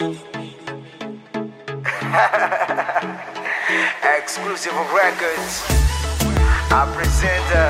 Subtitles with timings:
[4.16, 5.62] Exclusive Records
[6.70, 7.68] apresenta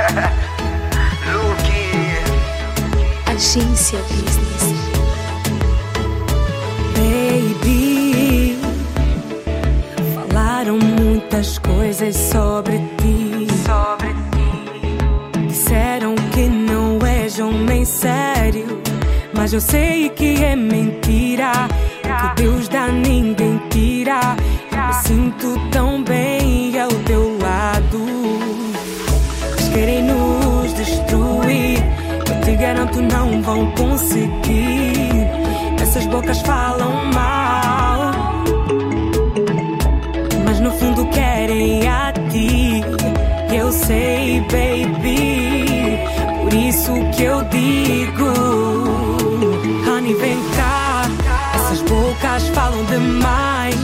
[1.30, 1.82] Luke.
[3.26, 4.64] Agência Business.
[6.94, 8.58] Baby,
[10.14, 13.46] falaram muitas coisas sobre ti.
[13.66, 13.89] Sobre
[19.50, 21.50] mas eu sei que é mentira.
[22.04, 24.36] O que Deus dá, ninguém tira.
[24.70, 27.98] Me sinto tão bem ao teu lado.
[29.50, 31.82] Eles querem nos destruir.
[32.28, 35.26] Eu te garanto, não vão conseguir.
[35.82, 38.12] Essas bocas falam mal,
[40.44, 42.84] mas no fundo querem a ti.
[43.52, 45.98] Eu sei, baby.
[46.40, 48.39] Por isso que eu digo,
[50.10, 51.02] honey, vem cá.
[51.54, 53.76] Essas bocas falam demais.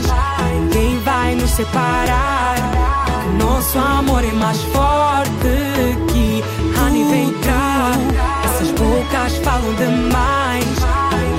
[0.53, 2.55] Ninguém vai nos separar.
[3.21, 5.31] Que nosso amor é mais forte
[6.11, 6.43] que
[6.79, 7.91] honey, vem cá.
[8.45, 10.65] Essas bocas falam demais.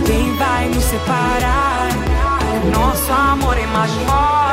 [0.06, 1.88] Ninguém vai nos separar.
[2.62, 4.47] Que nosso amor é mais forte.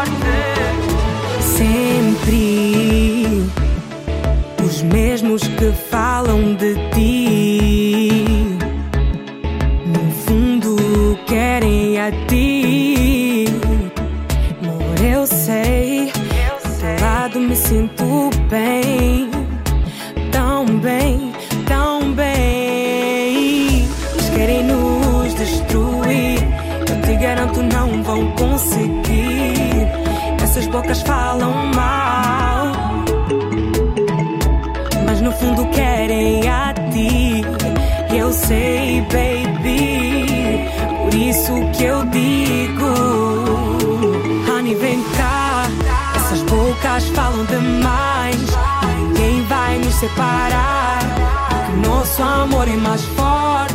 [52.65, 53.73] Amor é mais forte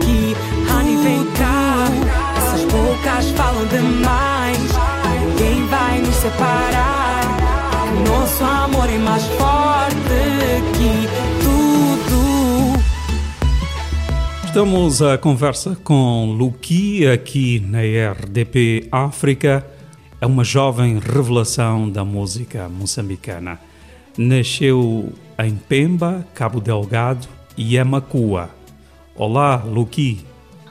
[0.00, 0.36] que
[0.70, 1.88] Honey, vem cá.
[2.36, 4.58] Essas bocas falam demais.
[5.20, 7.24] Ninguém vai nos separar.
[8.06, 9.96] Nosso amor é mais forte
[10.76, 11.08] que
[11.42, 12.80] tudo.
[14.44, 19.66] Estamos à conversa com Luki aqui na RDP África.
[20.20, 23.58] É uma jovem revelação da música moçambicana.
[24.16, 27.33] Nasceu em Pemba, Cabo Delgado
[27.80, 28.50] Amacua.
[29.16, 30.24] Olá, Luki.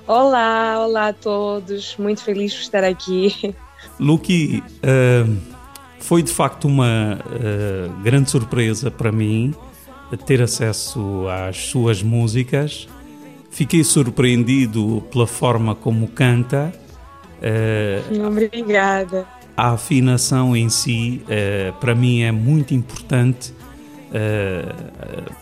[0.08, 1.96] Olá, olá a todos.
[1.98, 3.56] Muito feliz por estar aqui.
[4.00, 5.26] Luki, eh,
[6.00, 9.54] foi de facto uma eh, grande surpresa para mim
[10.26, 12.88] ter acesso às suas músicas.
[13.50, 16.74] Fiquei surpreendido pela forma como canta.
[17.42, 19.26] eh, Obrigada.
[19.56, 21.24] a afinação em si,
[21.80, 23.54] para mim, é muito importante.
[24.14, 24.66] Eh,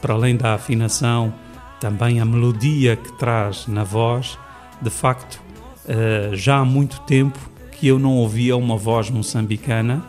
[0.01, 1.33] para além da afinação,
[1.79, 4.39] também a melodia que traz na voz.
[4.81, 5.41] De facto,
[5.87, 7.37] eh, já há muito tempo
[7.73, 10.05] que eu não ouvia uma voz moçambicana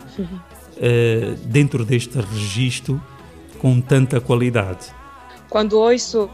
[0.77, 3.01] eh, dentro deste registro
[3.59, 4.93] com tanta qualidade.
[5.49, 6.29] Quando ouço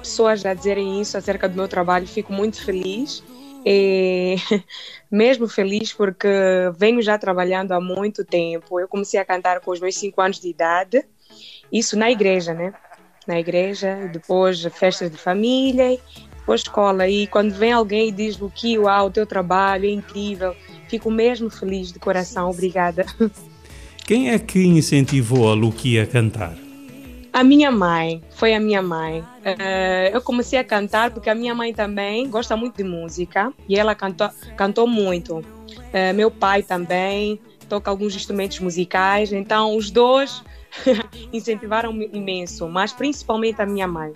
[0.00, 3.24] pessoas a dizerem isso acerca do meu trabalho, fico muito feliz.
[3.64, 4.36] E
[5.10, 6.28] mesmo feliz porque
[6.78, 8.78] venho já trabalhando há muito tempo.
[8.78, 11.04] Eu comecei a cantar com os meus 5 anos de idade,
[11.72, 12.72] isso na igreja, né?
[13.26, 15.98] Na igreja, depois festas de família,
[16.38, 17.08] depois escola.
[17.08, 20.54] E quando vem alguém e diz o que, uau, o teu trabalho é incrível,
[20.88, 22.50] fico mesmo feliz de coração.
[22.50, 23.04] Obrigada.
[24.06, 26.56] Quem é que incentivou a Luki a cantar?
[27.32, 29.22] A minha mãe, foi a minha mãe.
[29.44, 33.76] Eh, eu comecei a cantar porque a minha mãe também gosta muito de música e
[33.76, 35.44] ela cantou, cantou muito.
[35.92, 37.38] Eh, meu pai também
[37.68, 40.42] toca alguns instrumentos musicais, então os dois
[41.32, 44.12] incentivaram-me imenso, mas principalmente a minha mãe.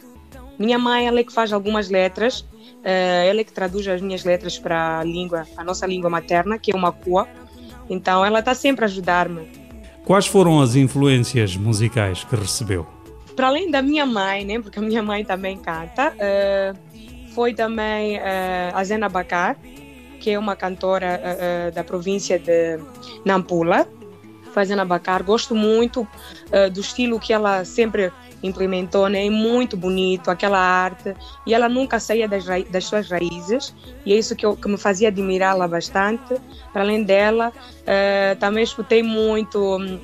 [0.59, 2.45] Minha mãe, ela é que faz algumas letras,
[2.85, 6.59] eh, ela é que traduz as minhas letras para a língua, a nossa língua materna,
[6.59, 7.27] que é o Macua.
[7.89, 9.49] Então ela está sempre a ajudar-me.
[10.05, 12.87] Quais foram as influências musicais que recebeu?
[13.37, 16.75] para além da minha mãe, né, porque a minha mãe também canta, eh,
[17.35, 19.57] foi também eh, a Zena Bacar,
[20.19, 21.19] que é uma cantora
[21.75, 22.79] da província de
[23.25, 23.89] Nampula.
[24.53, 26.07] Foi a Zena Bacar, gosto muito
[26.51, 28.13] eh, do estilo que ela sempre
[28.43, 31.15] implementou, né, é muito bonito, aquela arte,
[31.47, 33.75] e ela nunca saía das, das suas raízes,
[34.05, 36.37] e é isso que, eu, que me fazia admirá-la bastante.
[36.73, 37.53] Para além dela,
[37.87, 39.99] eh, também escutei muito hum,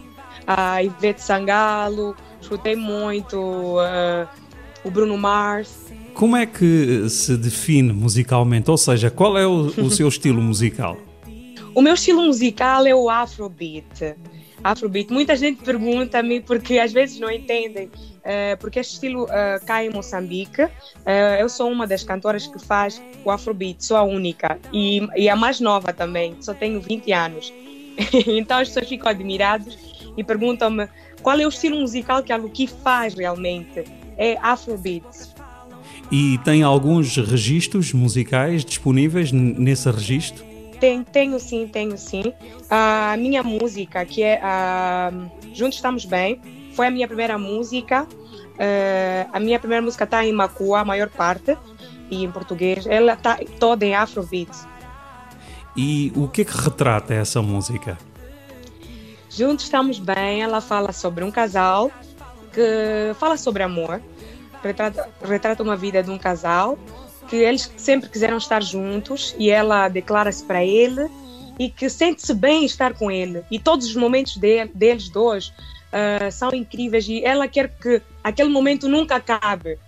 [0.46, 4.26] a Ivete Sangalo, escutei muito eh,
[4.84, 5.86] o Bruno Mars.
[6.14, 8.70] Como é que se define musicalmente?
[8.70, 10.96] Ou seja, qual é o, o seu estilo musical?
[11.74, 14.16] O meu estilo musical é o Afrobeat.
[14.70, 15.12] Afrobeat.
[15.12, 20.62] Muita gente pergunta-me porque às vezes não entendem uh, porque este estilo uh, em Moçambique.
[20.62, 20.70] Uh,
[21.38, 25.36] eu sou uma das cantoras que faz o Afrobeat, sou a única e, e a
[25.36, 27.52] mais nova também, só tenho 20 anos.
[28.26, 29.78] então as pessoas ficam admiradas
[30.16, 30.88] e perguntam-me
[31.22, 33.84] qual é o estilo musical que a Luki faz realmente.
[34.16, 35.04] É Afrobeat.
[36.10, 40.45] E tem alguns registros musicais disponíveis nesse registro?
[40.80, 42.32] Tem, tenho sim, tenho sim.
[42.70, 46.40] A minha música, que é uh, Juntos Estamos Bem,
[46.74, 48.04] foi a minha primeira música.
[48.04, 51.56] Uh, a minha primeira música está em Macua, a maior parte,
[52.10, 52.86] e em português.
[52.86, 54.50] Ela está toda em Afrobeat.
[55.76, 57.98] E o que é que retrata essa música?
[59.28, 61.90] Juntos Estamos Bem, ela fala sobre um casal
[62.52, 64.00] que fala sobre amor,
[64.62, 66.78] retrata, retrata uma vida de um casal
[67.26, 71.08] que eles sempre quiseram estar juntos e ela declara-se para ele
[71.58, 73.42] e que sente-se bem estar com ele.
[73.50, 78.48] E todos os momentos de, deles dois uh, são incríveis e ela quer que aquele
[78.48, 79.78] momento nunca acabe.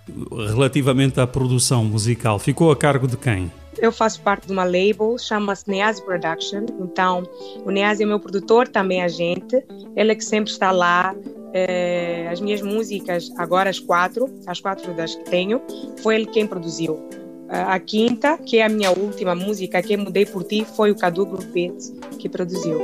[0.48, 3.50] Relativamente à produção musical, ficou a cargo de quem?
[3.80, 6.66] Eu faço parte de uma label, chama-se Nease Production.
[6.80, 7.22] Então,
[7.64, 9.62] o Nease é meu produtor, também agente.
[9.94, 11.14] Ele é que sempre está lá.
[11.54, 15.62] Eh, as minhas músicas, agora as quatro, as quatro das que tenho,
[16.02, 17.08] foi ele quem produziu.
[17.48, 21.24] A quinta, que é a minha última música, que Mudei por Ti, foi o Cadu
[21.24, 22.80] Group Beats que produziu.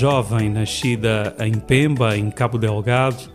[0.00, 3.30] Jovem nascida em Pemba, em Cabo Delgado,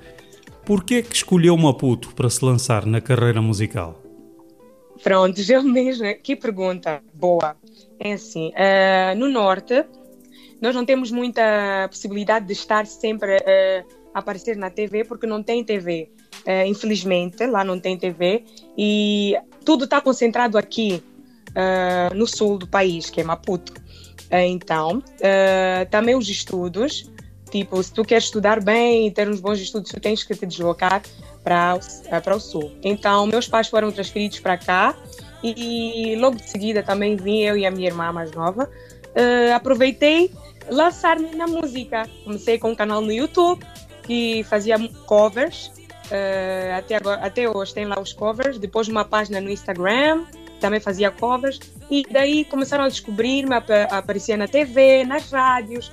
[0.66, 4.02] por que é que escolheu Maputo para se lançar na carreira musical?
[5.04, 6.08] Pronto, eu mesmo.
[6.24, 7.56] Que pergunta boa.
[8.00, 9.86] É assim, eh, no Norte,
[10.60, 15.44] nós não temos muita possibilidade de estar sempre eh, a aparecer na TV, porque não
[15.44, 16.10] tem TV.
[16.48, 18.44] Eh, infelizmente, lá não tem TV.
[18.76, 21.04] E tudo está concentrado aqui,
[22.14, 23.85] no sul do país, que é Maputo.
[24.30, 27.10] Eh, então, eh, também os estudos.
[27.52, 30.46] Tipo, se tu queres estudar bem e ter uns bons estudos, tu tens que te
[30.46, 31.02] deslocar
[31.44, 32.72] para eh, para o sul.
[32.84, 34.96] Então, meus pais foram transferidos para cá
[35.44, 38.70] e logo de seguida também vim eu e a minha irmã mais nova.
[39.14, 40.32] Eh, aproveitei
[40.70, 42.10] lançar-me na música.
[42.24, 43.64] Comecei com um canal no YouTube
[44.04, 45.72] que fazia covers.
[46.12, 48.58] eh, até, agora, até hoje tem lá os covers.
[48.58, 50.26] Depois uma página no Instagram,
[50.60, 51.60] também fazia covers.
[51.90, 53.56] E daí começaram a descobrir-me,
[53.90, 55.92] aparecia na TV, nas rádios.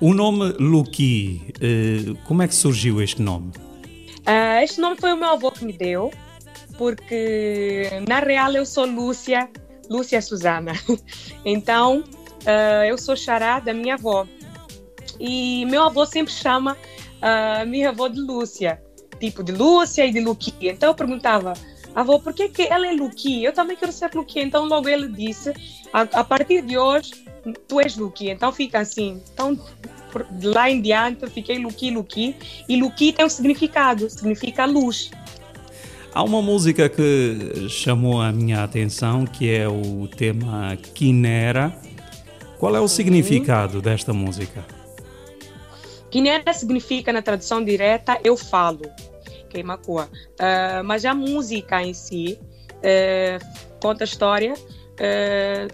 [0.00, 3.52] O nome Luki, eh, como é que surgiu este nome?
[4.26, 6.12] Ah, este nome foi o meu avô que me deu,
[6.76, 9.48] porque na real eu sou Lúcia,
[9.88, 10.72] Lúcia Susana.
[11.44, 12.04] Então
[12.44, 14.26] ah, eu sou xará da minha avó.
[15.18, 16.76] E meu avô sempre chama
[17.22, 18.82] a minha avó de Lúcia,
[19.18, 20.54] tipo de Lúcia e de Luqui.
[20.60, 21.54] Então eu perguntava,
[21.96, 23.42] avô, por que, que ela é Luqui?
[23.42, 24.38] Eu também quero ser Luqui.
[24.38, 25.52] Então logo ele disse,
[25.92, 27.10] a, a partir de hoje
[27.66, 28.28] tu és Luqui.
[28.30, 29.20] Então fica assim.
[29.32, 29.58] Então
[30.12, 32.36] por- de lá em diante eu fiquei Luqui, Luqui.
[32.68, 35.10] E Luqui tem um significado, significa luz.
[36.12, 41.74] Há uma música que chamou a minha atenção, que é o tema Quinera.
[42.58, 44.64] Qual é o significado desta música?
[46.10, 48.80] Quinera significa, na tradução direta, eu falo,
[49.56, 50.08] Queimacoa.
[50.38, 52.38] Ah, mas a música em si
[52.82, 53.38] eh,
[53.80, 54.52] conta a história
[54.98, 55.66] eh,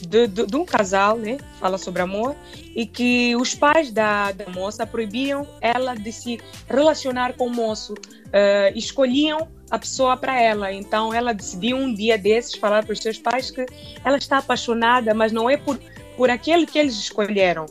[0.00, 1.38] de, de- de um casal, né?
[1.58, 2.34] Fala sobre amor,
[2.74, 7.94] e que os pais da, da moça proibiam ela de se relacionar com o moço,
[8.32, 10.72] eh, escolhiam a pessoa para ela.
[10.72, 13.64] Então ela decidiu um dia desses falar para os seus pais que
[14.04, 15.78] ela está apaixonada, mas não é por,
[16.16, 17.66] por aquele que eles escolheram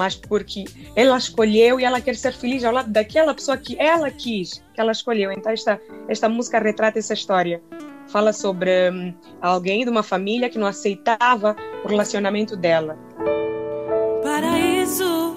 [0.00, 0.64] mas porque
[0.96, 4.80] ela escolheu e ela quer ser feliz ao lado daquela pessoa que ela quis, que
[4.80, 5.30] ela escolheu.
[5.30, 5.78] Então esta,
[6.08, 7.62] esta música retrata essa história.
[8.06, 11.54] Fala sobre hum, alguém de uma família que não aceitava
[11.84, 12.98] o relacionamento dela.
[14.22, 15.36] Paraíso,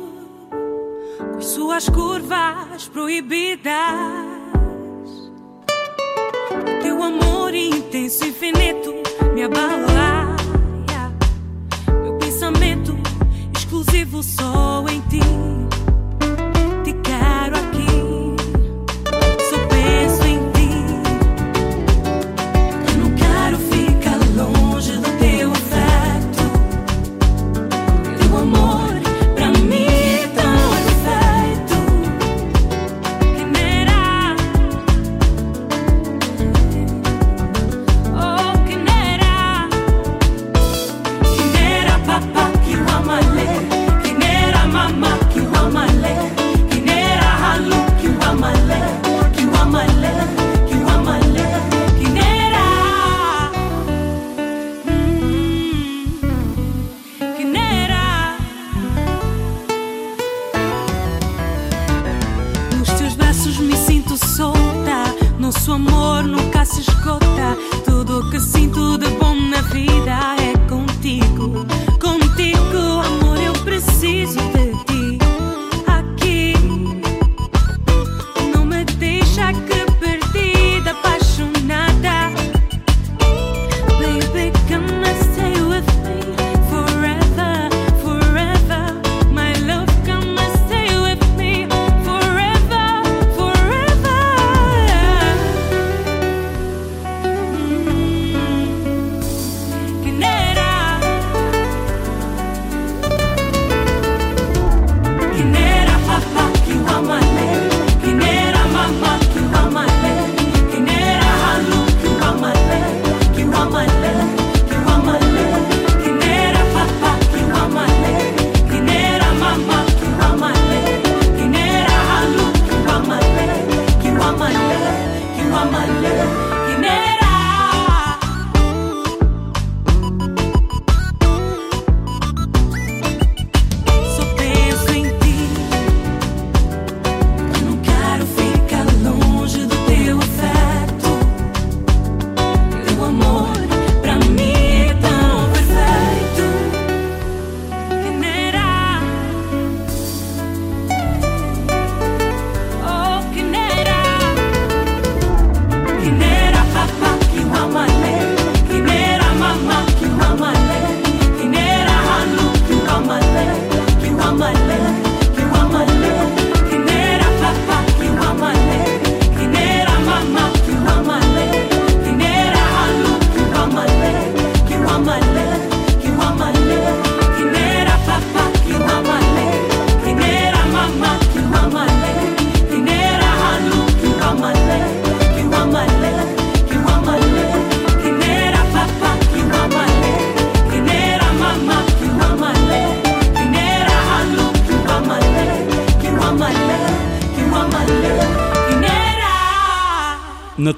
[1.34, 3.74] com suas curvas proibidas.
[6.82, 8.94] Teu amor intenso e infinito
[9.36, 10.13] me abala.
[14.04, 15.73] Exclusivo só em ti.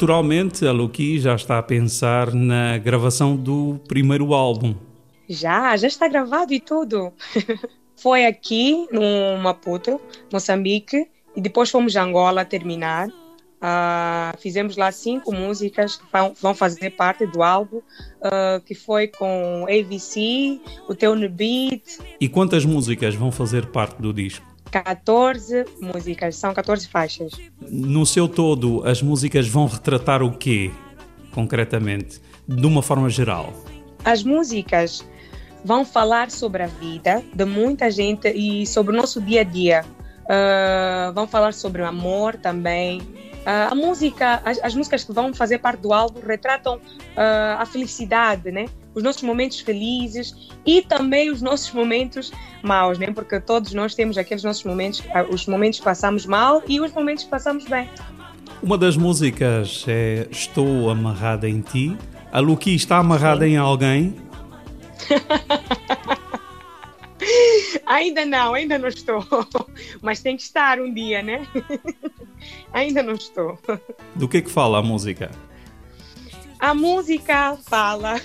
[0.05, 4.75] Naturalmente, a Luki já está a pensar na gravação do primeiro álbum.
[5.27, 7.12] Já, já está gravado e tudo.
[7.97, 10.00] Foi aqui no Maputo,
[10.31, 13.07] Moçambique, e depois fomos a Angola terminar.
[13.07, 19.07] Uh, fizemos lá cinco músicas que vão, vão fazer parte do álbum, uh, que foi
[19.07, 21.97] com AVC, o Teu Beat.
[22.21, 24.54] E quantas músicas vão fazer parte do disco?
[24.84, 27.32] 14 músicas, são 14 faixas.
[27.62, 30.70] No seu todo, as músicas vão retratar o quê,
[31.32, 33.53] concretamente, de uma forma geral?
[34.03, 35.05] As músicas
[35.64, 39.85] vão falar sobre a vida de muita gente e sobre o nosso dia a dia.
[40.25, 43.00] Uh, vão falar sobre o amor também.
[43.00, 47.66] Uh, a música, as, as, músicas que vão fazer parte do álbum retratam uh, a
[47.66, 48.66] felicidade, né?
[48.96, 50.34] Os nossos momentos felizes
[50.66, 52.31] e também os nossos momentos
[52.64, 53.12] maus, né?
[53.12, 57.25] Porque todos nós temos aqueles nossos momentos, os momentos que passamos mal e os momentos
[57.25, 57.88] que passamos bem.
[58.64, 61.96] Uma das músicas é Estou Amarrada em Ti.
[62.31, 63.51] A Luki está amarrada Sim.
[63.51, 64.16] em alguém
[67.86, 69.25] ainda não, ainda não estou.
[70.01, 71.48] Mas tem que estar um dia, né?
[72.74, 73.58] ainda não estou.
[74.16, 75.31] Do que que fala a música?
[76.66, 78.16] A música fala.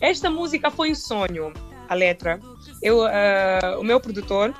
[0.00, 1.52] Esta música foi um sonho,
[1.88, 2.40] a letra.
[2.82, 4.52] Eu, uh, o meu produtor,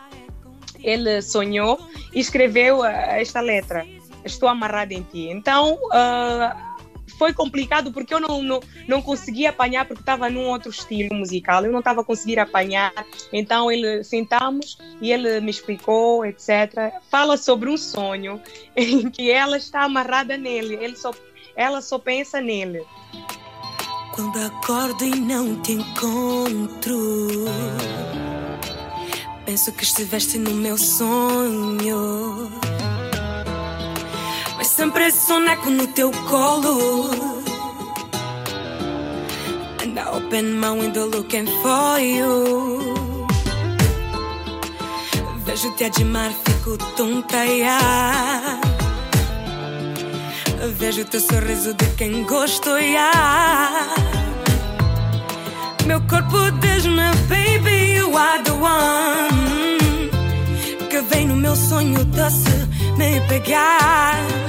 [0.80, 1.76] ele sonhou
[2.14, 3.84] e escreveu uh, esta letra.
[4.24, 5.28] Estou amarrada em ti.
[5.28, 6.74] Então, uh,
[7.18, 11.64] foi complicado porque eu não, não, não conseguia apanhar, porque estava num outro estilo musical,
[11.64, 12.92] eu não estava conseguindo apanhar.
[13.32, 16.94] Então ele sentamos e ele me explicou, etc.
[17.10, 18.40] Fala sobre um sonho
[18.76, 21.12] em que ela está amarrada nele, ele só,
[21.56, 22.84] ela só pensa nele.
[24.14, 27.44] Quando acordo e não te encontro,
[29.44, 32.50] penso que estiveste no meu sonho
[34.76, 37.10] sempre soneco no teu colo.
[39.82, 42.80] And I open my window looking for you.
[45.44, 46.04] Vejo-te a de
[46.44, 48.63] fico tonta, yeah.
[50.78, 53.94] Vejo teu sorriso de quem gosto, yeah.
[55.86, 60.10] Meu corpo diz-me, baby, you are the one.
[60.88, 62.50] Que vem no meu sonho doce
[62.96, 64.44] me pegar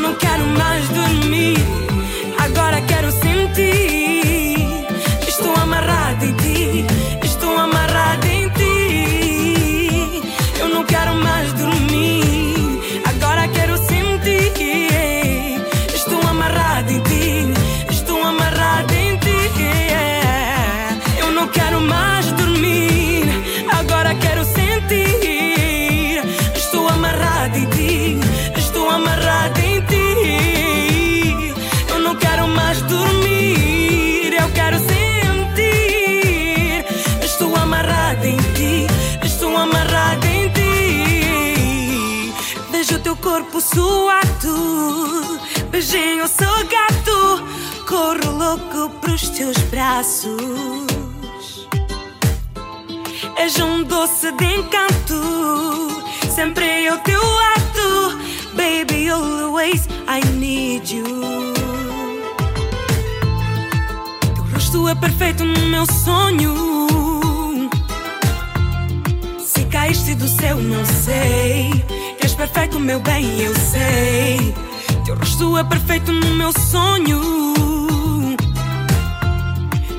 [0.00, 1.58] não quero mais dormir.
[2.38, 4.66] Agora quero sentir.
[5.28, 6.84] Estou amarrado em ti.
[7.22, 10.22] Estou amarrado em ti.
[10.58, 11.59] Eu não quero mais dormir.
[43.70, 47.44] Corpo suado, beijinho seu gato,
[47.86, 50.36] corro louco pros teus braços.
[53.36, 56.02] És um doce de encanto,
[56.34, 58.18] sempre ao teu lado,
[58.54, 61.04] baby, always I need you.
[64.34, 66.54] Teu rosto é perfeito no meu sonho.
[69.38, 71.99] Se caíste do céu, não sei
[72.40, 74.54] perfeito, meu bem, eu sei.
[75.04, 77.20] Teu rosto é perfeito no meu sonho.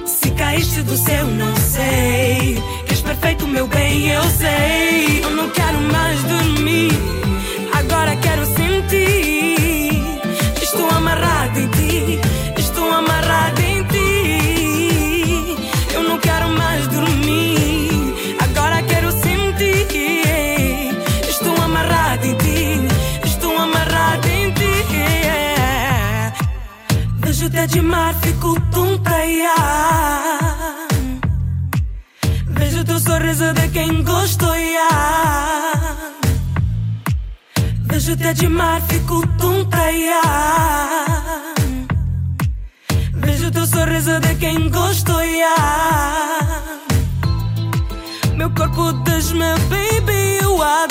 [0.06, 2.62] Se caíste do céu, não sei.
[2.86, 5.24] Que és perfeito, meu bem, eu sei.
[5.24, 6.92] Eu não quero mais dormir,
[7.74, 10.02] agora quero sentir.
[10.62, 11.90] Estou amarrado em ti,
[27.41, 30.88] Vejo-te de mar, fico tonta, yeah.
[32.49, 36.12] Vejo teu sorriso de quem gosto, yeah.
[37.88, 41.54] Vejo-te de mar, fico tonta, yeah.
[43.15, 46.47] Vejo teu sorriso de quem gosto, yeah.
[48.36, 50.90] Meu corpo diz-me, baby, you are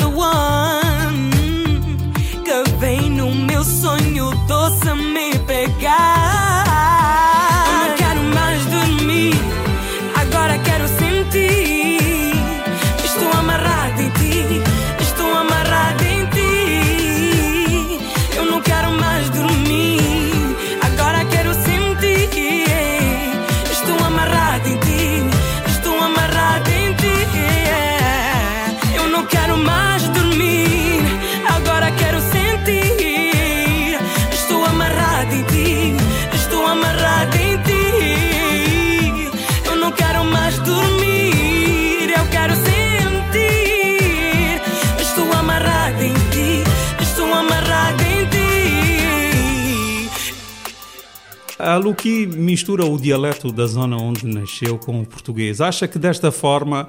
[51.90, 55.60] A Luqui mistura o dialeto da zona onde nasceu com o português.
[55.60, 56.88] Acha que desta forma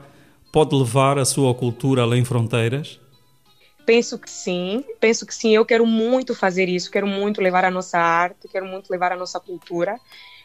[0.54, 3.00] pode levar a sua cultura além fronteiras?
[3.84, 5.56] Penso que sim, penso que sim.
[5.56, 9.18] Eu quero muito fazer isso, quero muito levar a nossa arte, quero muito levar a
[9.18, 10.00] nossa cultura,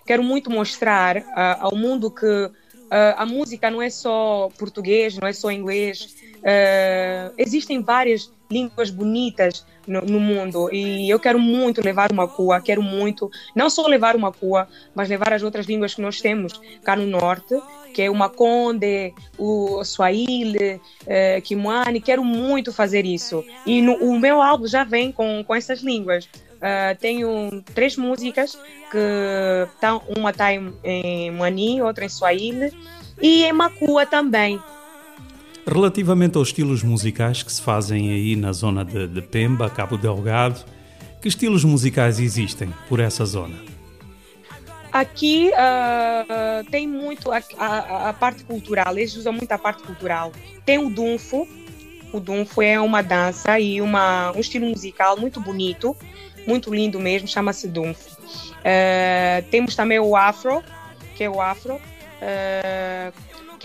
[0.06, 1.24] quero muito mostrar uh,
[1.60, 2.52] ao mundo que uh,
[3.14, 6.16] a música não é só português, não é só inglês.
[6.36, 12.60] Uh, existem várias línguas bonitas no, no, mundo e eu quero muito levar uma cua,
[12.60, 16.60] quero muito não só levar uma cua, mas levar as outras línguas que nós temos
[16.82, 17.54] cá no norte
[17.96, 21.42] que é o Maconde, o Swahili, eh,
[22.04, 23.42] quero muito fazer isso.
[23.64, 26.28] E no, o meu álbum já vem com, com essas línguas.
[26.56, 28.58] Uh, tenho três músicas
[28.90, 32.70] que tá, uma está em, em Mani, outra em Swahili
[33.20, 34.60] e em Makua também.
[35.66, 40.64] Relativamente aos estilos musicais que se fazem aí na zona de, de Pemba, Cabo Delgado,
[41.20, 43.56] que estilos musicais existem por essa zona?
[44.92, 50.30] Aqui uh, tem muito a, a, a, parte cultural, eles usam muito a parte cultural.
[50.64, 51.48] Tem o dunfo,
[52.12, 55.96] o dunfo é uma dança e uma, um estilo musical muito bonito,
[56.46, 58.16] muito lindo mesmo, chama-se dunfo.
[58.20, 60.62] Uh, temos também o afro,
[61.16, 63.12] que é o afro, uh,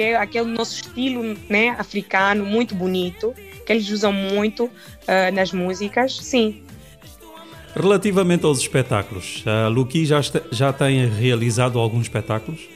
[0.02, 4.68] que é aquele nosso estilo né, africano, muito bonito, que eles usam muito
[5.32, 6.64] nas músicas, sim.
[7.76, 10.20] Relativamente aos espetáculos, a Luqui já,
[10.52, 12.68] já tem realizado alguns espetáculos?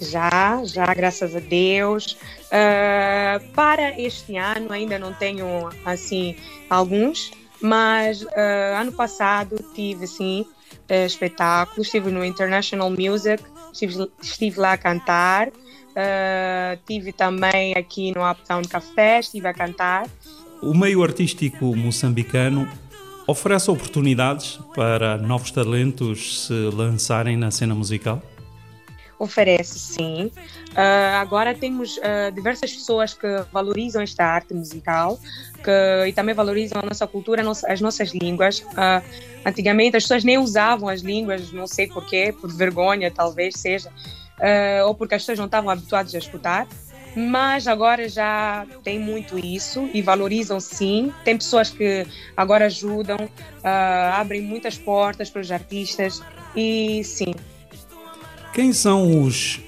[0.00, 2.16] Já, já, graças a Deus.
[2.46, 6.36] Uh, para este ano ainda não tenho, assim,
[6.70, 10.46] alguns, mas uh, ano passado tive, sim,
[10.88, 11.88] uh, espetáculos.
[11.88, 15.50] Estive no International Music, estive, estive lá a cantar.
[15.90, 20.06] Uh, tive também aqui no Uptown Café, estive a cantar.
[20.62, 22.68] O meio artístico moçambicano
[23.30, 28.20] Oferece oportunidades para novos talentos se lançarem na cena musical?
[29.20, 30.32] Oferece, sim.
[30.70, 35.16] Uh, agora temos uh, diversas pessoas que valorizam esta arte musical
[35.62, 38.60] que, e também valorizam a nossa cultura, as nossas línguas.
[38.60, 39.00] Uh,
[39.46, 43.92] antigamente as pessoas nem usavam as línguas, não sei porquê, por vergonha talvez seja,
[44.86, 46.66] ou porque as pessoas não estavam habituadas a escutar
[47.14, 51.12] mas agora já tem muito isso e valorizam sim.
[51.24, 56.22] Tem pessoas que agora ajudam, uh, abrem muitas portas para os artistas
[56.54, 57.34] e sim.
[58.52, 59.60] Quem são os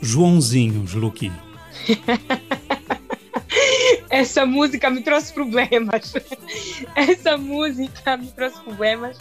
[0.00, 1.32] Joãozinhos, Luqui?
[4.10, 6.12] Essa música me trouxe problemas.
[6.94, 9.18] Essa música me trouxe problemas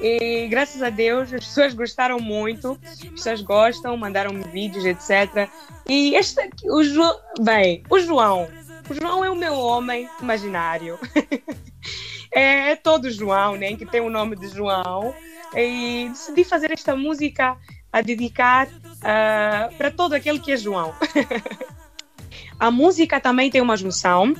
[0.00, 5.48] e graças a Deus as pessoas gostaram muito, as pessoas gostam, mandaram-me vídeos, etc.
[5.88, 8.48] E este aqui, o João, bem, o João,
[8.88, 10.98] o João é o meu homem imaginário.
[12.30, 15.14] é, é todo João, né, que tem o nome de João.
[15.56, 17.56] E decidi fazer esta música
[17.92, 20.92] a dedicar uh, para todo aquele que é João.
[22.58, 24.34] a música também tem uma junção,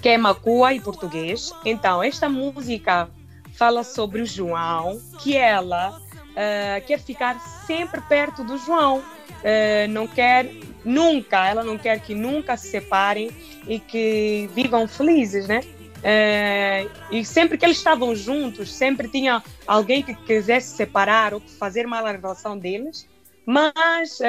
[0.00, 1.52] que é macua e português.
[1.64, 3.10] Então, esta música
[3.54, 10.06] fala sobre o João, que ela uh, quer ficar sempre perto do João, uh, não
[10.06, 10.50] quer
[10.84, 13.30] nunca, ela não quer que nunca se separem
[13.66, 15.60] e que vivam felizes, né?
[16.00, 21.86] Uh, e sempre que eles estavam juntos, sempre tinha alguém que quisesse separar ou fazer
[21.86, 23.08] mal à relação deles,
[23.46, 24.20] mas,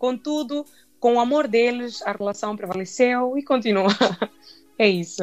[0.00, 0.66] contudo,
[0.98, 3.86] com o amor deles, a relação prevaleceu e continua.
[4.76, 5.22] é isso.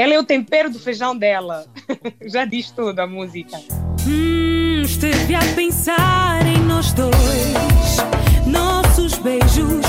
[0.00, 1.66] Ela é o tempero do feijão dela.
[2.24, 3.58] Já diz tudo a música.
[4.06, 7.12] Hum, esteve a pensar em nós dois,
[8.46, 9.84] nossos beijos,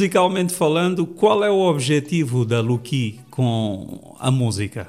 [0.00, 4.88] Musicalmente falando, qual é o objetivo da Luki com a música?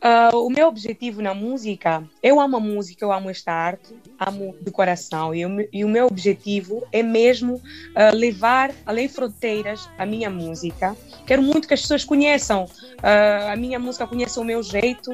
[0.00, 4.56] Ah, o meu objetivo na música, eu amo a música, eu amo esta arte, amo
[4.62, 5.34] de coração.
[5.34, 7.60] E o, e o meu objetivo é mesmo
[7.94, 10.96] ah, levar além fronteiras a minha música.
[11.26, 12.66] Quero muito que as pessoas conheçam
[13.02, 15.10] ah, a minha música, conheçam o meu jeito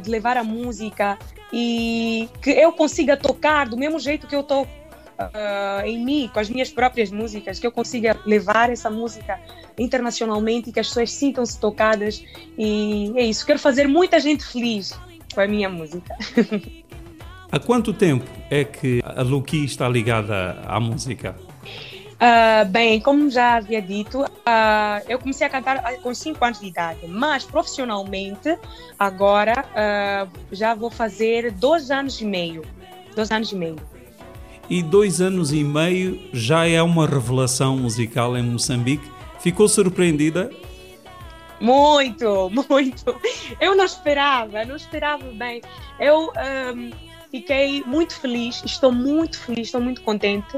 [0.00, 1.18] de levar a música
[1.52, 4.85] e que eu consiga tocar do mesmo jeito que eu toco.
[5.18, 9.38] Ah, em mim, com as minhas próprias músicas, que eu consiga levar essa música
[9.78, 12.24] internacionalmente e que as pessoas sintam-se tocadas
[12.58, 14.98] e é isso, quero fazer muita gente feliz
[15.34, 16.16] com a minha música.
[17.50, 21.36] Há quanto tempo é que a Luki está ligada à música?
[22.18, 26.66] Ah, bem, como já havia dito, ah, eu comecei a cantar com 5 anos de
[26.66, 28.58] idade, mas profissionalmente
[28.98, 32.62] agora ah, já vou fazer dois anos e meio.
[33.14, 33.76] Dois anos e meio.
[34.68, 39.08] E dois anos e meio já é uma revelação musical em Moçambique.
[39.38, 40.50] Ficou surpreendida?
[41.60, 43.20] Muito, muito.
[43.60, 45.62] Eu não esperava, não esperava bem.
[46.00, 46.90] Eu ahm,
[47.30, 50.56] fiquei muito feliz, estou muito feliz, estou muito contente.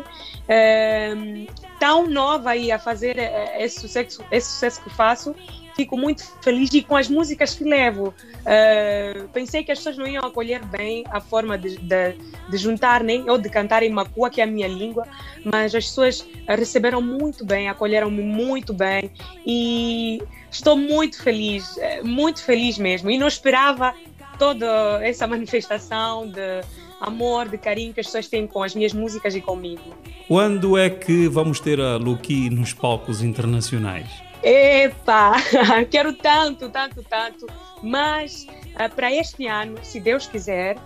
[0.49, 1.47] Ahm,
[1.79, 5.35] tão nova aí a fazer eh, esse sucesso, esse sucesso que faço,
[5.79, 8.13] fico muito feliz e com as músicas que levo.
[8.45, 12.15] Ah, pensei que as pessoas não iam acolher bem a forma de, de,
[12.51, 15.07] de juntar, nem ou de cantar em Macua, que é a minha língua,
[15.45, 19.09] mas as pessoas receberam muito bem, acolheram-me muito bem
[19.47, 23.09] e estou muito feliz, muito feliz mesmo.
[23.09, 23.95] E não esperava
[24.37, 24.67] toda
[25.03, 26.63] essa manifestação de
[27.01, 29.83] amor, de carinho que as pessoas têm com as minhas músicas e comigo.
[30.27, 34.28] Quando é que vamos ter a Luki nos palcos internacionais?
[34.43, 35.37] Epa,
[35.91, 37.47] quero tanto, tanto, tanto,
[37.83, 38.47] mas
[38.77, 40.77] ah, para este ano, se Deus quiser,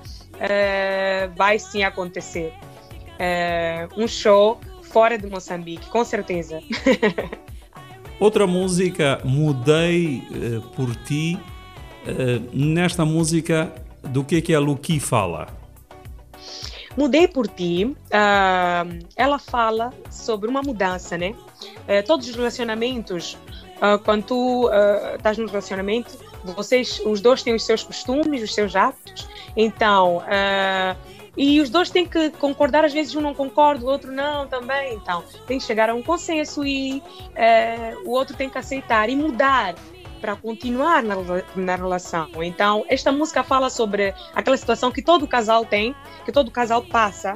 [0.40, 2.52] ah, vai sim acontecer.
[3.18, 6.60] Ah, um show fora de Moçambique, com certeza.
[8.18, 10.22] Outra música, Mudei
[10.76, 11.38] por Ti.
[12.52, 15.61] Nesta música, do que é que a Luki fala?
[16.96, 17.96] Mudei por ti.
[18.12, 18.84] ah,
[19.16, 21.34] ela fala sobre uma mudança, né?
[21.88, 23.38] Eh, todos os relacionamentos,
[23.80, 28.54] ah, quando tu ah, estás num relacionamento, vocês, os dois têm os seus costumes, os
[28.54, 29.28] seus hábitos.
[29.56, 30.22] Então,
[31.36, 32.84] e os dois têm que concordar.
[32.84, 34.94] Às vezes um não concorda, o outro não também.
[34.94, 37.02] Então, tem que chegar a um consenso e
[37.34, 39.74] eh, o outro tem que aceitar e mudar
[40.22, 41.16] para continuar na,
[41.56, 42.30] na relação.
[42.42, 47.34] Então, esta música fala sobre aquela situação que todo casal tem, que todo casal passa,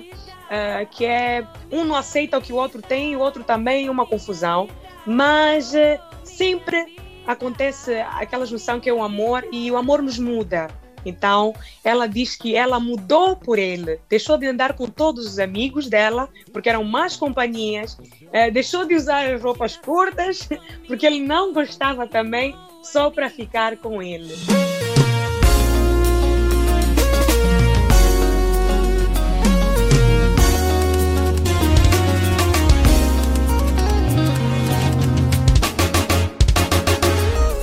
[0.48, 4.06] eh, que é um não aceita o que o outro tem, o outro também, uma
[4.06, 4.68] confusão,
[5.04, 6.96] mas eh, sempre
[7.26, 10.68] acontece aquela junção que é o amor e o amor nos muda.
[11.04, 15.88] Então, ela diz que ela mudou por ele, deixou de andar com todos os amigos
[15.88, 17.96] dela, porque eram más companhias,
[18.32, 20.48] eh, deixou de usar as roupas curtas,
[20.86, 22.56] porque ele não gostava também,
[22.92, 24.34] só para ficar com ele.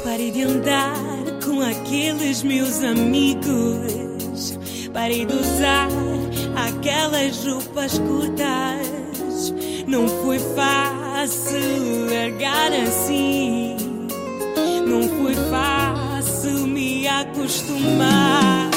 [0.04, 0.94] Parei de andar
[1.44, 4.60] com aqueles meus amigos.
[4.94, 5.88] Parei de usar
[6.68, 9.54] aquelas roupas curtas.
[9.88, 13.93] Não foi fácil largar assim.
[14.94, 18.70] Não foi fácil me acostumar.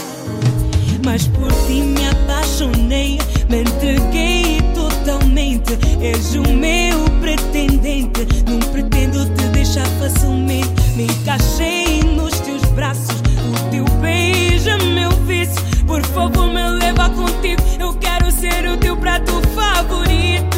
[1.04, 3.18] Mas por ti me apaixonei,
[3.50, 5.78] me entreguei totalmente mente.
[6.00, 8.26] És o meu pretendente.
[8.48, 10.70] Não pretendo te deixar facilmente.
[10.96, 13.20] Me encaixei nos teus braços.
[13.52, 15.62] O teu beijo é meu vício.
[15.86, 17.62] Por favor, me leva contigo.
[17.78, 20.55] Eu quero ser o teu prato favorito.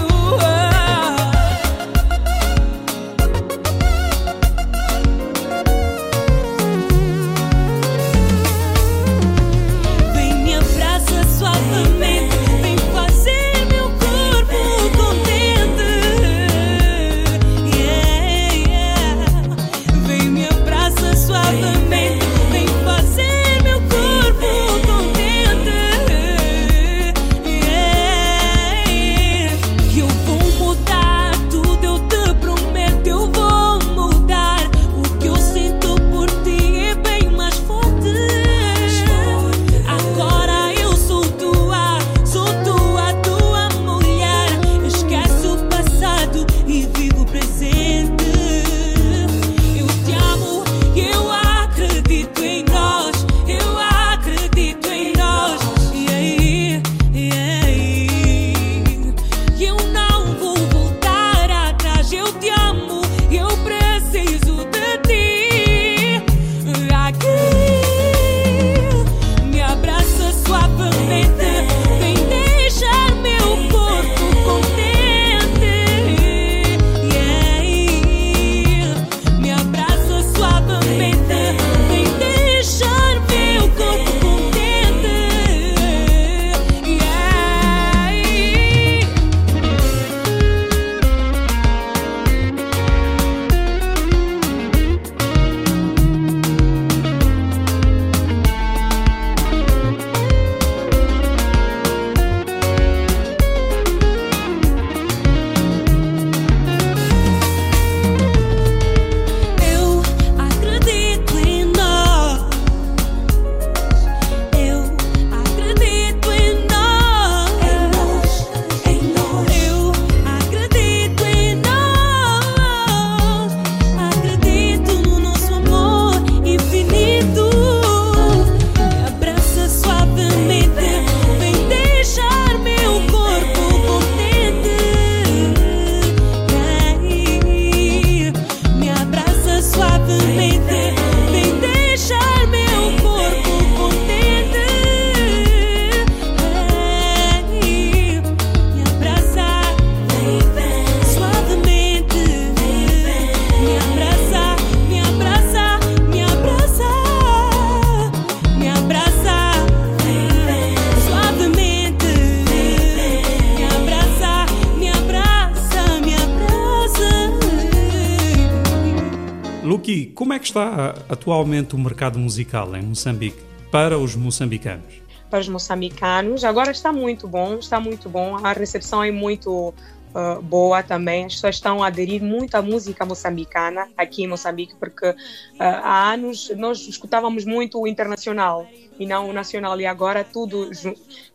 [170.58, 173.38] Está atualmente o mercado musical em Moçambique
[173.70, 175.08] para os moçambicanos?
[175.30, 176.42] para os moçambicanos.
[176.42, 178.38] Agora está muito bom, está muito bom.
[178.42, 179.74] A recepção é muito
[180.14, 181.24] ah, boa também.
[181.24, 185.14] As pessoas estão a aderir muito à música moçambicana aqui em Moçambique, porque
[185.58, 188.66] ah, há anos nós escutávamos muito o internacional
[188.98, 189.80] e não o nacional.
[189.80, 190.70] E agora tudo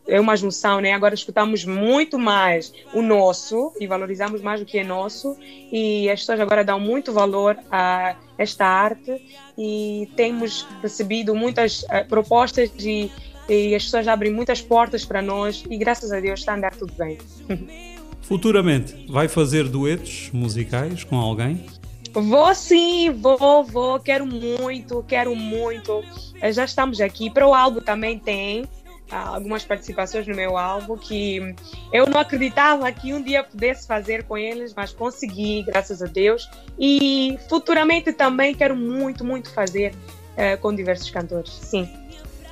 [0.06, 0.92] é uma junção, né?
[0.92, 5.36] Agora escutamos muito mais o nosso e valorizamos mais o que é nosso.
[5.72, 9.22] E as pessoas agora dão muito valor a esta arte
[9.56, 13.10] e temos recebido muitas ah, propostas de
[13.46, 16.74] e as pessoas abrem muitas portas para nós e graças a Deus está a andar
[16.74, 17.18] tudo bem.
[18.24, 21.64] Futuramente, vai fazer duetos musicais com alguém?
[22.12, 26.02] Vou sim, vou, vou, quero muito, quero muito.
[26.40, 27.28] Eh, Já estamos aqui.
[27.28, 28.64] Para o álbum também tem
[29.10, 31.54] ah, algumas participações no meu álbum que
[31.92, 36.48] eu não acreditava que um dia pudesse fazer com eles, mas consegui, graças a Deus.
[36.78, 39.92] E futuramente também quero muito, muito fazer
[40.36, 41.88] eh, com diversos cantores, sim.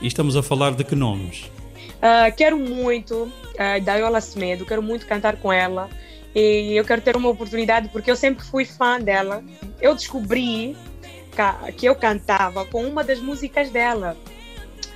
[0.00, 1.50] E estamos a falar de que nomes?
[2.04, 5.88] Ah, quero muito a Daiola Semedo, quero muito cantar com ela
[6.34, 9.44] e eu quero ter uma oportunidade porque eu sempre fui fã dela.
[9.80, 10.76] Eu descobri
[11.76, 14.16] que eu cantava com uma das músicas dela.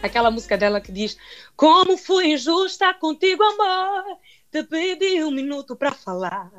[0.02, 1.16] Aquela música dela que diz:
[1.54, 4.18] Como fui injusta contigo, amor.
[4.50, 6.50] Te pedi um minuto para falar.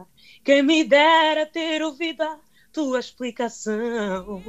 [0.46, 2.40] Quem me dera ter ouvido a
[2.72, 4.44] tua explicação.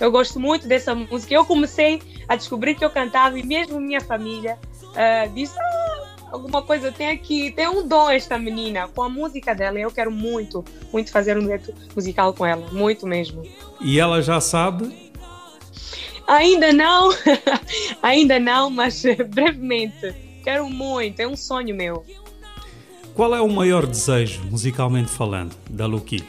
[0.00, 1.34] Eu gosto muito dessa música.
[1.34, 4.58] Eu comecei a descobrir que eu cantava e mesmo minha família
[4.94, 9.54] ah, disse: "Ah, alguma coisa tem aqui, tem um dom esta menina com a música
[9.54, 9.78] dela.
[9.78, 13.42] Eu quero muito, muito fazer um dueto musical com ela, muito mesmo.
[13.80, 15.08] E ela já sabe?
[16.26, 17.08] Ainda não,
[18.02, 20.14] ainda não, mas brevemente.
[20.44, 22.04] Quero muito, é um sonho meu.
[23.14, 26.24] Qual é o maior desejo, musicalmente falando, da Luki?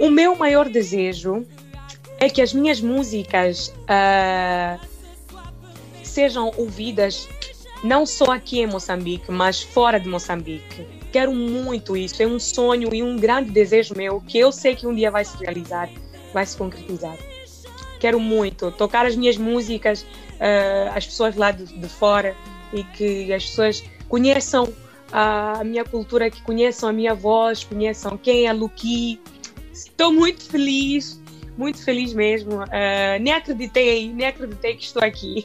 [0.00, 1.46] O meu maior desejo
[2.18, 4.78] é que as minhas músicas ah,
[6.02, 7.28] sejam ouvidas
[7.82, 10.86] não só aqui em Moçambique, mas fora de Moçambique.
[11.12, 14.86] Quero muito isso, é um sonho e um grande desejo meu que eu sei que
[14.86, 15.88] um dia vai se realizar,
[16.32, 17.16] vai se concretizar.
[18.00, 20.06] Quero muito tocar as minhas músicas
[20.40, 22.34] ah, às pessoas lá de, de fora
[22.72, 24.72] e que as pessoas conheçam
[25.12, 29.20] a minha cultura, que conheçam a minha voz, conheçam quem é Luki.
[29.74, 31.20] Estou muito feliz,
[31.58, 32.62] muito feliz mesmo.
[32.62, 35.44] Ah, nem acreditei, nem acreditei que estou aqui.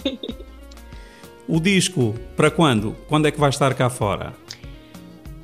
[1.48, 2.96] O disco, para quando?
[3.08, 4.36] Quando é que vai estar cá fora?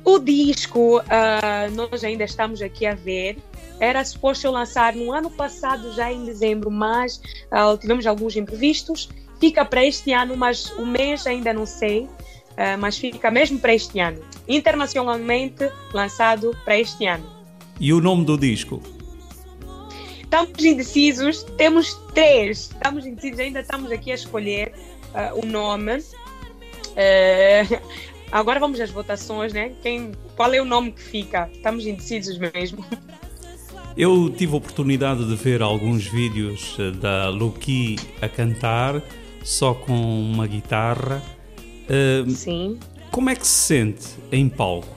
[0.04, 3.38] O disco, ah, nós ainda estamos aqui a ver.
[3.80, 7.20] Era suposto eu lançar no ano passado, já em dezembro, mas
[7.50, 9.08] ah, tivemos alguns imprevistos.
[9.40, 12.08] Fica para este ano, mas o mês ainda não sei.
[12.56, 14.22] ah, mas fica mesmo para este ano.
[14.46, 17.35] Internacionalmente lançado para este ano.
[17.78, 18.82] E o nome do disco?
[20.22, 22.70] Estamos indecisos, temos três.
[22.72, 24.72] Estamos indecisos, ainda estamos aqui a escolher
[25.14, 26.02] ah, o nome.
[26.96, 27.64] Eh,
[28.32, 29.72] agora vamos às votações, né?
[29.82, 31.48] Quem, qual é o nome que fica?
[31.52, 32.84] Estamos indecisos mesmo.
[33.96, 39.02] Eu tive a oportunidade de ver alguns vídeos eh, da Luki a cantar,
[39.42, 41.22] só com uma guitarra.
[41.88, 42.78] Eh, Sim.
[43.10, 44.95] como é que se sente em palco?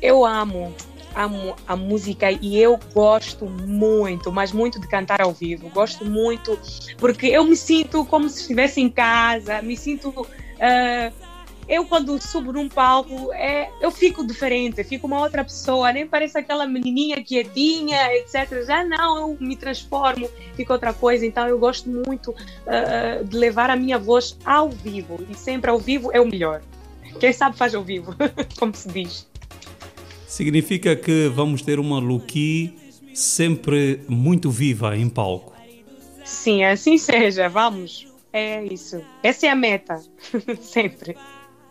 [0.00, 0.74] Eu amo,
[1.14, 5.68] amo a música e eu gosto muito, mas muito de cantar ao vivo.
[5.70, 6.58] Gosto muito
[6.98, 10.26] porque eu me sinto como se estivesse em casa, me sinto.
[10.60, 11.12] ah,
[11.70, 16.36] eu, quando subo num palco, é, eu fico diferente, fico uma outra pessoa, nem parece
[16.36, 18.64] aquela menininha quietinha, etc.
[18.66, 21.24] Já não, eu me transformo, fico outra coisa.
[21.24, 22.34] Então, eu gosto muito
[22.66, 26.60] ah, de levar a minha voz ao vivo e sempre ao vivo é o melhor.
[27.20, 28.16] Quem sabe faz ao vivo,
[28.58, 29.29] como se diz.
[30.30, 32.72] Significa que vamos ter uma Luki
[33.12, 35.52] sempre muito viva em palco.
[36.24, 38.06] Sim, assim seja, vamos.
[38.32, 39.02] É isso.
[39.24, 40.00] Essa é a meta.
[40.62, 41.16] Sempre.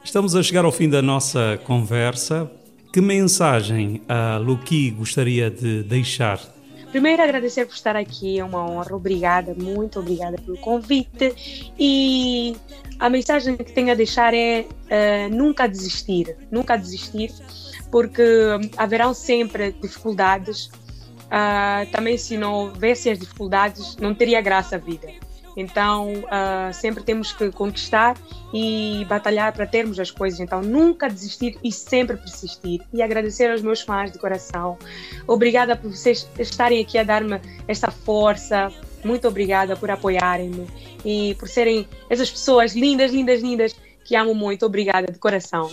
[0.04, 2.52] Estamos a chegar ao fim da nossa conversa.
[2.92, 6.42] Que mensagem a Luki gostaria de deixar?
[6.92, 8.96] Primeiro, agradecer por estar aqui, é uma honra.
[8.96, 11.72] Obrigada, muito obrigada pelo convite.
[11.78, 12.56] E
[13.00, 16.36] a mensagem que tenho a deixar é eh, nunca desistir.
[16.50, 17.32] Nunca desistir,
[17.92, 18.24] porque
[18.76, 20.72] haverão sempre dificuldades.
[21.30, 25.08] Ah, também, se não houvesse as dificuldades, não teria graça a vida.
[25.60, 28.18] Então, ah, sempre temos que conquistar
[28.54, 30.40] e batalhar para termos as coisas.
[30.40, 32.82] Então, nunca desistir e sempre persistir.
[32.94, 34.78] E agradecer aos meus fãs de coração.
[35.28, 38.72] Obrigada por vocês estarem aqui a dar-me esta força.
[39.04, 40.68] Muito obrigada por apoiarem-me
[41.04, 44.66] e por serem essas pessoas lindas, lindas, lindas que amo muito.
[44.66, 45.70] Obrigada de coração.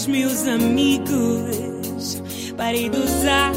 [0.00, 2.22] dos meus amigos.
[2.56, 3.52] Parei de usar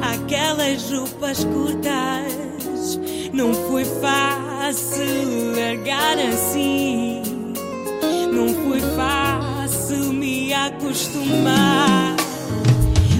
[0.00, 3.00] aquelas roupas curtas.
[3.32, 7.22] Não foi fácil largar assim.
[8.32, 12.14] Não foi fácil me acostumar.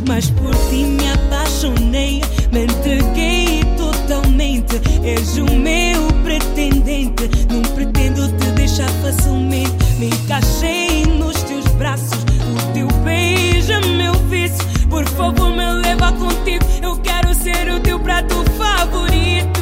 [0.07, 2.21] Mas por ti me apaixonei,
[2.53, 4.81] me entreguei totalmente.
[5.03, 7.29] És o meu pretendente.
[7.51, 9.73] Não pretendo te deixar facilmente.
[9.99, 12.13] Me encaixei nos teus braços.
[12.13, 14.65] O teu beijo é meu vício.
[14.89, 16.65] Por favor, me leva contigo.
[16.81, 19.62] Eu quero ser o teu prato favorito.